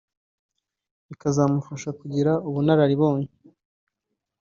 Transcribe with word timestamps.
bikazamufasha 1.07 1.89
kugira 1.99 2.31
ubunararibonye 2.47 3.29